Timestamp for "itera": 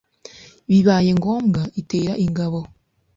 1.81-2.13